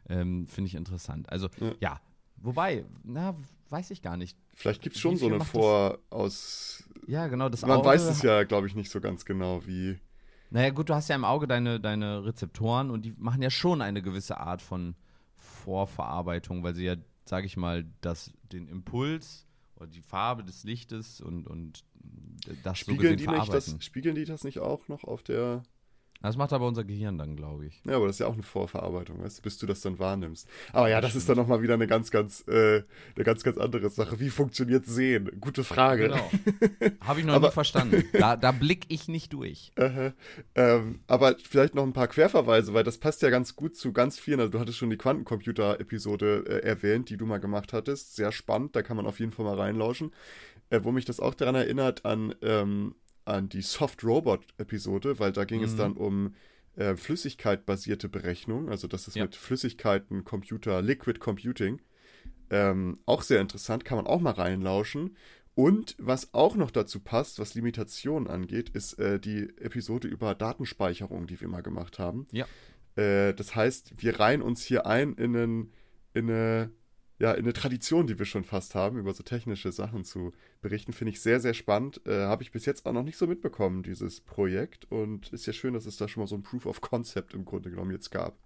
ähm, 0.09 0.47
finde 0.49 0.69
ich 0.69 0.75
interessant. 0.75 1.31
Also, 1.31 1.49
ja. 1.59 1.73
ja. 1.81 2.01
Wobei, 2.37 2.85
na, 3.03 3.35
weiß 3.71 3.91
ich 3.91 4.03
gar 4.03 4.17
nicht. 4.17 4.37
Vielleicht 4.53 4.83
gibt 4.83 4.97
es 4.97 5.01
schon 5.01 5.17
so 5.17 5.27
eine 5.27 5.41
Vor 5.41 5.99
aus. 6.11 6.85
Ja, 7.07 7.29
genau, 7.29 7.49
das 7.49 7.63
Man 7.63 7.79
Auge 7.79 7.87
weiß 7.87 8.03
es 8.05 8.23
ja, 8.23 8.45
glaube 8.45 8.67
ich, 8.67 8.75
nicht 8.75 8.91
so 8.91 9.01
ganz 9.01 9.25
genau, 9.25 9.67
wie. 9.67 9.99
Naja, 10.51 10.71
gut, 10.71 10.91
du 10.91 10.95
hast 10.95 11.09
ja 11.09 11.17
im 11.17 11.25
Auge 11.25 11.49
deine, 11.49 11.81
deine 11.81 12.25
Rezeptoren 12.25 12.91
und 12.91 13.05
die 13.05 13.15
machen 13.17 13.43
ja 13.43 13.51
schon 13.51 13.81
eine 13.81 14.03
gewisse 14.03 14.39
Art 14.39 14.63
von 14.63 14.95
Vorverarbeitung, 15.65 16.63
weil 16.63 16.75
sie 16.75 16.85
ja, 16.85 16.97
sage 17.25 17.47
ich 17.47 17.57
mal, 17.57 17.85
das, 18.01 18.33
den 18.53 18.69
Impuls 18.69 19.47
oder 19.77 19.87
die 19.87 20.03
Farbe 20.03 20.45
des 20.45 20.65
Lichtes 20.65 21.21
und, 21.21 21.47
und 21.47 21.85
das 22.63 22.79
spiegeln 22.79 23.13
so 23.13 23.17
die 23.17 23.25
verarbeiten. 23.25 23.77
Das, 23.77 23.85
spiegeln 23.85 24.15
die 24.15 24.27
das 24.27 24.45
nicht 24.45 24.59
auch 24.59 24.89
noch 24.89 25.05
auf 25.05 25.23
der 25.23 25.63
Das 26.25 26.39
macht 26.39 26.55
aber 26.55 26.67
unser 26.67 26.85
Gehirn 26.85 27.19
dann, 27.19 27.37
glaube 27.37 27.67
ich. 27.67 27.83
Ja, 27.85 27.97
aber 27.97 28.07
das 28.07 28.17
ist 28.17 28.21
ja 28.21 28.27
auch 28.29 28.33
eine 28.33 28.43
Vorverarbeitung, 28.43 29.23
weißt 29.23 29.39
du, 29.39 29.43
bis 29.43 29.59
du 29.59 29.67
das 29.67 29.83
dann 29.83 29.99
wahrnimmst. 29.99 30.49
Aber 30.73 30.89
ja, 30.89 31.03
das 31.03 31.15
ist 31.15 31.29
dann 31.29 31.37
nochmal 31.37 31.61
wieder 31.61 31.75
eine 31.75 31.87
ganz, 31.87 32.11
ganz, 32.11 32.49
äh, 32.49 32.83
eine 33.15 33.25
ganz, 33.25 33.43
ganz 33.43 33.59
andere 33.59 33.91
Sache. 33.91 34.19
Wie 34.21 34.31
funktioniert 34.31 34.87
Sehen? 34.87 35.31
Gute 35.39 35.65
Frage. 35.65 36.05
Genau. 36.09 36.31
Habe 37.03 37.21
ich 37.21 37.27
noch 37.27 37.35
Aber- 37.35 37.49
nie 37.49 37.53
verstanden. 37.53 38.05
Da, 38.15 38.37
da 38.37 38.53
blick 38.53 38.87
ich 38.89 39.07
nicht 39.09 39.33
durch. 39.35 39.73
Äh, 39.85 40.13
ähm, 40.55 41.01
aber 41.09 41.37
vielleicht 41.39 41.75
noch 41.75 41.83
ein 41.83 41.93
paar 41.93 42.09
Querverweise, 42.09 42.73
weil 42.73 42.85
das 42.85 42.97
passt 42.97 43.21
ja 43.21 43.29
ganz 43.29 43.55
gut 43.55 43.77
zu 43.77 43.93
ganz 43.93 44.19
vielen. 44.19 44.41
Also 44.41 44.53
du 44.53 44.61
hattest 44.61 44.79
schon 44.79 44.89
die 44.89 44.97
Quantencomputer-Episode 44.97 46.45
äh, 46.47 46.67
erwähnt, 46.67 47.11
die 47.11 47.19
du 47.19 47.27
mal 47.27 47.39
gemacht 47.39 47.73
hattest. 47.75 48.17
Sehr 48.17 48.33
spannend, 48.33 48.75
da 48.77 48.83
kann 48.83 48.97
man 48.97 49.07
auf 49.07 49.21
jeden 49.21 49.33
Fall 49.33 49.45
mal 49.45 49.59
reinlauschen. 49.59 50.13
Äh, 50.71 50.81
wo 50.85 50.91
mich 50.93 51.05
das 51.05 51.21
auch 51.21 51.35
daran 51.35 51.55
erinnert 51.55 52.07
an, 52.07 52.35
ähm, 52.41 52.95
an 53.25 53.49
die 53.49 53.63
Soft 53.63 54.05
Robot-Episode, 54.05 55.19
weil 55.19 55.33
da 55.33 55.45
ging 55.45 55.63
es 55.63 55.73
Mhm. 55.73 55.79
dann 55.79 55.93
um 55.97 56.35
äh, 56.77 56.97
Flüssigkeit-basierte 56.97 58.09
Berechnung, 58.09 58.69
also 58.69 58.89
das 58.89 59.07
ist 59.07 59.15
Ja. 59.17 59.23
mit 59.25 59.37
Flüssigkeiten, 59.37 60.25
Computer, 60.25 60.83
Liquid 60.83 61.21
Computing. 61.21 61.81
Ähm, 62.51 62.99
auch 63.07 63.23
sehr 63.23 63.41
interessant, 63.41 63.85
kann 63.85 63.97
man 63.97 64.07
auch 64.07 64.21
mal 64.21 64.33
reinlauschen. 64.33 65.17
Und 65.55 65.95
was 65.99 66.35
auch 66.35 66.57
noch 66.57 66.73
dazu 66.73 66.99
passt, 66.99 67.39
was 67.39 67.55
Limitationen 67.55 68.29
angeht, 68.29 68.71
ist 68.71 68.99
äh, 68.99 69.21
die 69.21 69.49
Episode 69.61 70.09
über 70.09 70.35
Datenspeicherung, 70.35 71.27
die 71.29 71.41
wir 71.41 71.47
mal 71.49 71.63
gemacht 71.63 72.01
haben. 72.01 72.27
Ja. 72.33 72.45
Äh, 72.97 73.35
das 73.35 73.55
heißt, 73.55 73.95
wir 74.03 74.19
reihen 74.19 74.43
uns 74.43 74.65
hier 74.65 74.85
ein 74.87 75.15
in, 75.15 75.37
einen, 75.37 75.73
in, 76.13 76.29
eine, 76.29 76.71
ja, 77.19 77.33
in 77.33 77.45
eine 77.45 77.53
Tradition, 77.53 78.07
die 78.07 78.19
wir 78.19 78.27
schon 78.27 78.45
fast 78.45 78.75
haben, 78.75 78.99
über 78.99 79.13
so 79.15 79.23
technische 79.23 79.71
Sachen 79.73 80.05
zu 80.05 80.33
berichten. 80.61 80.93
Finde 80.93 81.13
ich 81.13 81.21
sehr, 81.21 81.39
sehr 81.41 81.55
spannend. 81.55 82.01
Äh, 82.07 82.25
Habe 82.27 82.43
ich 82.43 82.51
bis 82.51 82.67
jetzt 82.67 82.87
auch 82.87 82.93
noch 82.93 83.05
nicht 83.05 83.17
so 83.17 83.27
mitbekommen, 83.27 83.83
dieses 83.83 84.21
Projekt. 84.21 84.91
Und 84.91 85.33
ist 85.33 85.47
ja 85.47 85.53
schön, 85.53 85.75
dass 85.75 85.87
es 85.87 85.97
da 85.97 86.09
schon 86.09 86.23
mal 86.23 86.27
so 86.27 86.35
ein 86.35 86.43
Proof 86.43 86.67
of 86.67 86.81
Concept 86.81 87.33
im 87.35 87.45
Grunde 87.45 87.71
genommen 87.71 87.93
jetzt 87.93 88.11
gab. 88.11 88.37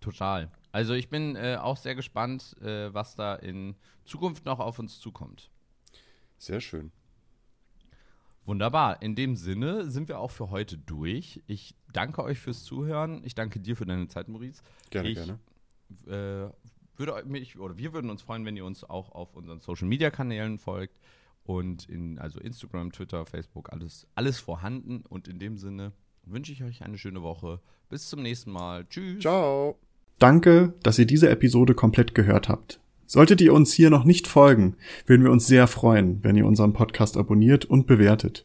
Total. 0.00 0.50
Also 0.72 0.92
ich 0.92 1.08
bin 1.08 1.36
äh, 1.36 1.56
auch 1.58 1.78
sehr 1.78 1.94
gespannt, 1.94 2.54
äh, 2.60 2.92
was 2.92 3.16
da 3.16 3.34
in 3.34 3.74
Zukunft 4.04 4.44
noch 4.44 4.60
auf 4.60 4.78
uns 4.78 5.00
zukommt. 5.00 5.50
Sehr 6.36 6.60
schön. 6.60 6.92
Wunderbar. 8.44 9.02
In 9.02 9.16
dem 9.16 9.34
Sinne 9.36 9.90
sind 9.90 10.08
wir 10.08 10.20
auch 10.20 10.30
für 10.30 10.50
heute 10.50 10.78
durch. 10.78 11.42
Ich 11.46 11.74
danke 11.92 12.22
euch 12.22 12.38
fürs 12.38 12.62
Zuhören. 12.62 13.22
Ich 13.24 13.34
danke 13.34 13.58
dir 13.58 13.74
für 13.74 13.86
deine 13.86 14.06
Zeit, 14.06 14.28
Maurice. 14.28 14.62
Gerne, 14.90 15.08
Ich- 15.08 15.14
gerne. 15.16 15.38
Äh, 16.52 16.65
würde 16.98 17.24
mich 17.26 17.58
oder 17.58 17.76
wir 17.78 17.92
würden 17.92 18.10
uns 18.10 18.22
freuen, 18.22 18.44
wenn 18.44 18.56
ihr 18.56 18.64
uns 18.64 18.84
auch 18.84 19.12
auf 19.12 19.34
unseren 19.34 19.60
Social 19.60 19.88
Media 19.88 20.10
Kanälen 20.10 20.58
folgt 20.58 20.98
und 21.44 21.88
in 21.88 22.18
also 22.18 22.40
Instagram, 22.40 22.92
Twitter, 22.92 23.24
Facebook, 23.26 23.72
alles 23.72 24.06
alles 24.14 24.40
vorhanden 24.40 25.04
und 25.08 25.28
in 25.28 25.38
dem 25.38 25.56
Sinne 25.56 25.92
wünsche 26.24 26.52
ich 26.52 26.62
euch 26.64 26.82
eine 26.82 26.98
schöne 26.98 27.22
Woche. 27.22 27.60
Bis 27.88 28.08
zum 28.08 28.22
nächsten 28.22 28.50
Mal. 28.50 28.86
Tschüss. 28.88 29.20
Ciao. 29.20 29.78
Danke, 30.18 30.74
dass 30.82 30.98
ihr 30.98 31.06
diese 31.06 31.28
Episode 31.28 31.74
komplett 31.74 32.14
gehört 32.14 32.48
habt. 32.48 32.80
Solltet 33.06 33.40
ihr 33.40 33.52
uns 33.52 33.72
hier 33.72 33.90
noch 33.90 34.04
nicht 34.04 34.26
folgen, 34.26 34.76
würden 35.06 35.22
wir 35.22 35.30
uns 35.30 35.46
sehr 35.46 35.68
freuen, 35.68 36.24
wenn 36.24 36.36
ihr 36.36 36.46
unseren 36.46 36.72
Podcast 36.72 37.16
abonniert 37.16 37.64
und 37.64 37.86
bewertet. 37.86 38.44